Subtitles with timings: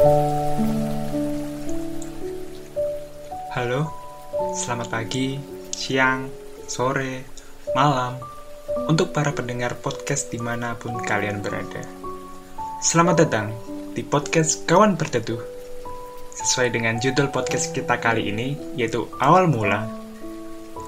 [0.00, 0.16] Halo,
[4.56, 5.36] selamat pagi,
[5.76, 6.24] siang,
[6.64, 7.28] sore,
[7.76, 8.16] malam,
[8.88, 11.84] untuk para pendengar podcast di mana pun kalian berada.
[12.80, 13.52] Selamat datang
[13.92, 15.44] di podcast Kawan Berteduh.
[16.32, 19.99] Sesuai dengan judul podcast kita kali ini, yaitu Awal Mula.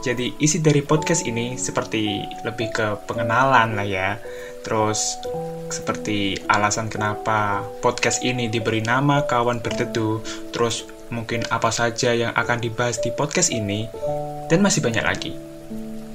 [0.02, 4.18] Jadi isi dari podcast ini seperti lebih ke pengenalan lah ya.
[4.66, 5.14] Terus
[5.70, 10.18] seperti alasan kenapa podcast ini diberi nama Kawan Berteduh.
[10.50, 13.86] Terus mungkin apa saja yang akan dibahas di podcast ini,
[14.50, 15.32] dan masih banyak lagi.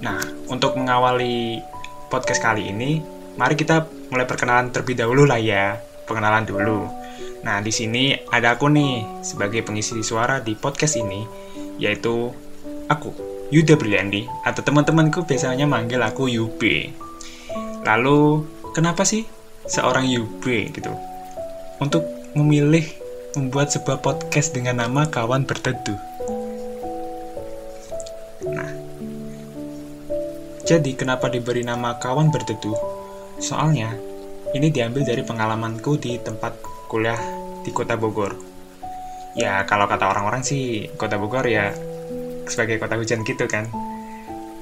[0.03, 0.19] Nah,
[0.51, 1.63] untuk mengawali
[2.11, 2.99] podcast kali ini,
[3.39, 5.79] mari kita mulai perkenalan terlebih dahulu lah ya.
[6.03, 6.91] Pengenalan dulu.
[7.45, 11.23] Nah, di sini ada aku nih sebagai pengisi suara di podcast ini,
[11.79, 12.33] yaitu
[12.89, 16.91] aku, Yuda Briliandi, atau teman-temanku biasanya manggil aku Yube.
[17.87, 18.43] Lalu,
[18.75, 19.23] kenapa sih
[19.63, 20.91] seorang Yube gitu?
[21.79, 22.03] Untuk
[22.35, 22.83] memilih
[23.39, 25.95] membuat sebuah podcast dengan nama Kawan Berteduh.
[28.51, 28.71] Nah,
[30.67, 32.75] jadi kenapa diberi nama Kawan Berteduh?
[33.39, 33.95] Soalnya,
[34.51, 36.59] ini diambil dari pengalamanku di tempat
[36.91, 37.19] kuliah
[37.63, 38.35] di kota Bogor.
[39.39, 41.71] Ya, kalau kata orang-orang sih, kota Bogor ya
[42.49, 43.69] sebagai kota hujan gitu kan.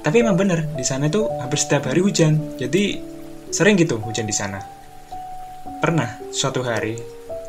[0.05, 2.37] Tapi emang bener, di sana tuh hampir setiap hari hujan.
[2.61, 3.01] Jadi,
[3.49, 4.61] sering gitu hujan di sana.
[5.81, 6.93] Pernah, suatu hari,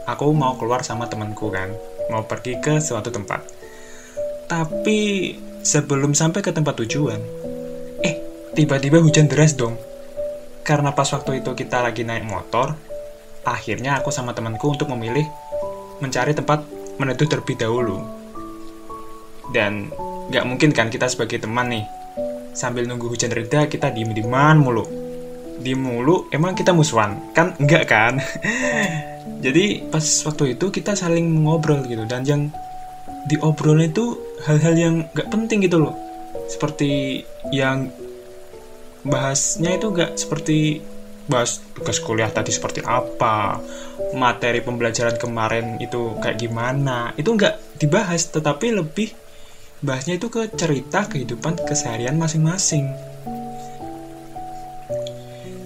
[0.09, 1.69] aku mau keluar sama temanku kan,
[2.09, 3.45] mau pergi ke suatu tempat.
[4.49, 7.21] Tapi sebelum sampai ke tempat tujuan,
[8.01, 8.15] eh
[8.55, 9.77] tiba-tiba hujan deras dong.
[10.63, 12.73] Karena pas waktu itu kita lagi naik motor,
[13.45, 15.27] akhirnya aku sama temanku untuk memilih
[16.01, 16.63] mencari tempat
[16.97, 18.01] meneduh terlebih dahulu.
[19.53, 19.91] Dan
[20.33, 21.85] gak mungkin kan kita sebagai teman nih,
[22.57, 24.85] sambil nunggu hujan reda kita diem-dieman mulu.
[25.57, 27.33] Di mulu emang kita musuhan?
[27.33, 28.21] Kan enggak kan?
[29.45, 32.49] jadi pas waktu itu kita saling ngobrol gitu dan yang
[33.27, 35.95] diobrolnya itu hal-hal yang gak penting gitu loh
[36.47, 37.91] seperti yang
[39.03, 40.83] bahasnya itu gak seperti
[41.27, 43.59] bahas tugas kuliah tadi seperti apa
[44.15, 49.11] materi pembelajaran kemarin itu kayak gimana itu nggak dibahas tetapi lebih
[49.87, 52.91] bahasnya itu ke cerita kehidupan keseharian masing-masing.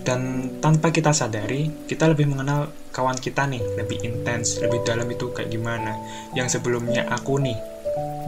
[0.05, 5.33] Dan tanpa kita sadari kita lebih mengenal kawan kita nih lebih intens lebih dalam itu
[5.33, 5.97] kayak gimana.
[6.37, 7.57] Yang sebelumnya aku nih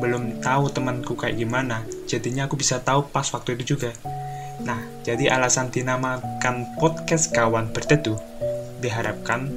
[0.01, 3.93] belum tahu temanku kayak gimana jadinya aku bisa tahu pas waktu itu juga.
[4.65, 8.17] Nah jadi alasan dinamakan podcast kawan berteduh
[8.81, 9.53] diharapkan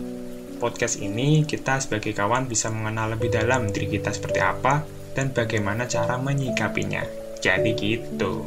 [0.60, 4.86] podcast ini kita sebagai kawan bisa mengenal lebih dalam diri kita seperti apa
[5.16, 7.02] dan bagaimana cara menyikapinya.
[7.40, 8.46] Jadi gitu.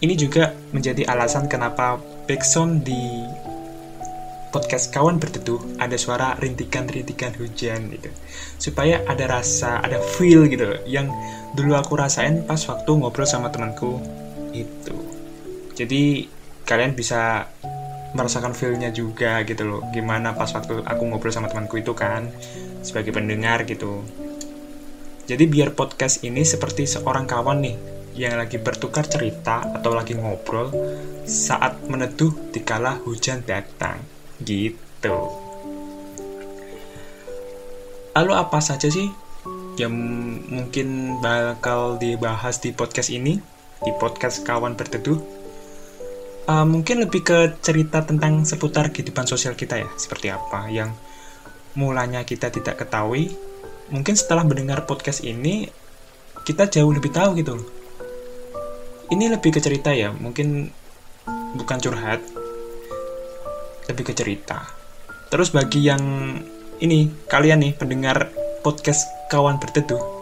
[0.00, 3.24] Ini juga menjadi alasan kenapa backsound di
[4.50, 8.10] podcast kawan berteduh ada suara rintikan-rintikan hujan gitu.
[8.56, 11.08] Supaya ada rasa ada feel gitu yang
[11.54, 14.02] dulu aku rasain pas waktu ngobrol sama temanku
[14.52, 14.96] itu.
[15.76, 16.28] Jadi
[16.66, 17.48] kalian bisa
[18.16, 22.30] merasakan feelnya juga gitu loh gimana pas waktu aku ngobrol sama temanku itu kan
[22.82, 24.02] sebagai pendengar gitu
[25.30, 27.76] jadi biar podcast ini seperti seorang kawan nih
[28.18, 30.74] yang lagi bertukar cerita atau lagi ngobrol
[31.22, 34.02] saat meneduh dikala hujan datang.
[34.42, 35.16] Gitu.
[38.10, 39.06] Lalu apa saja sih
[39.78, 39.94] yang
[40.50, 43.38] mungkin bakal dibahas di podcast ini?
[43.80, 45.39] Di podcast Kawan Berteduh?
[46.50, 50.90] Uh, mungkin lebih ke cerita tentang seputar kehidupan sosial kita ya, seperti apa yang
[51.78, 53.30] mulanya kita tidak ketahui.
[53.94, 55.70] Mungkin setelah mendengar podcast ini,
[56.42, 57.54] kita jauh lebih tahu gitu
[59.10, 60.70] ini lebih ke cerita ya mungkin
[61.58, 62.22] bukan curhat
[63.90, 64.70] lebih ke cerita
[65.28, 66.02] terus bagi yang
[66.80, 68.30] ini kalian nih pendengar
[68.62, 70.19] podcast kawan berteduh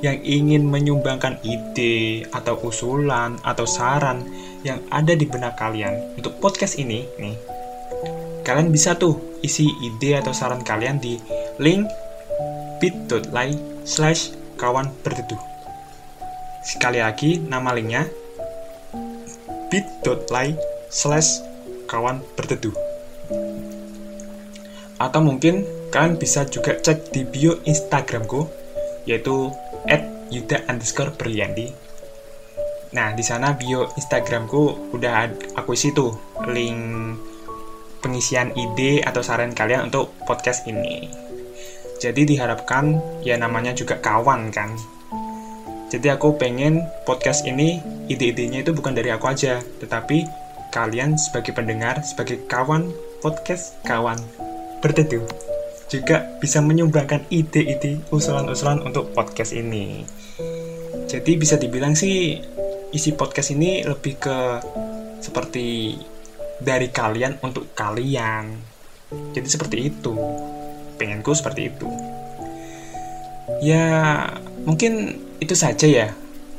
[0.00, 4.24] yang ingin menyumbangkan ide atau usulan atau saran
[4.64, 7.36] yang ada di benak kalian untuk podcast ini nih
[8.44, 11.20] kalian bisa tuh isi ide atau saran kalian di
[11.60, 11.84] link
[12.80, 15.36] bit.ly slash kawan berteduh.
[16.64, 18.08] Sekali lagi nama linknya
[19.68, 20.56] bit.ly
[20.88, 21.44] slash
[21.84, 22.72] kawan berteduh.
[24.96, 28.48] Atau mungkin kalian bisa juga cek di bio Instagramku
[29.04, 29.52] yaitu
[29.88, 31.72] at yuda underscore berliandi
[32.90, 36.10] nah di sana bio Instagramku udah aku isi tuh
[36.50, 37.16] link
[38.00, 41.06] pengisian ide atau saran kalian untuk podcast ini.
[42.00, 44.72] Jadi diharapkan ya namanya juga kawan kan.
[45.92, 50.24] Jadi aku pengen podcast ini ide-idenya itu bukan dari aku aja, tetapi
[50.72, 52.88] kalian sebagai pendengar, sebagai kawan
[53.20, 54.16] podcast kawan.
[54.80, 55.49] Berteduh
[55.90, 60.06] juga bisa menyumbangkan ide-ide usulan-usulan untuk podcast ini.
[61.10, 62.38] Jadi bisa dibilang sih
[62.94, 64.38] isi podcast ini lebih ke
[65.18, 65.98] seperti
[66.62, 68.54] dari kalian untuk kalian.
[69.34, 70.14] Jadi seperti itu.
[70.94, 71.88] Pengenku seperti itu.
[73.58, 74.30] Ya,
[74.62, 76.08] mungkin itu saja ya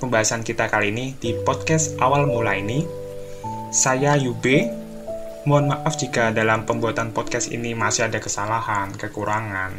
[0.04, 2.83] pembahasan kita kali ini di podcast awal mula ini.
[3.72, 4.81] Saya Yube,
[5.41, 9.73] Mohon maaf jika dalam pembuatan podcast ini masih ada kesalahan, kekurangan.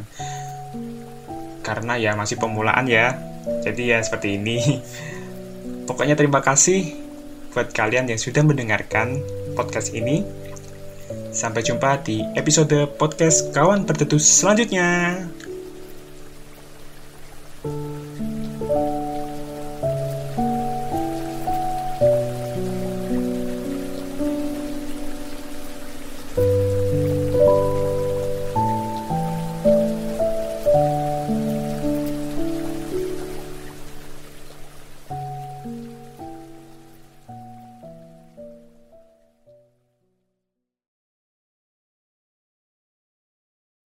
[1.62, 3.14] Karena ya masih pemulaan ya.
[3.62, 4.58] Jadi ya seperti ini.
[5.88, 6.98] Pokoknya terima kasih
[7.54, 9.22] buat kalian yang sudah mendengarkan
[9.54, 10.26] podcast ini.
[11.30, 15.14] Sampai jumpa di episode podcast Kawan Berteduh selanjutnya.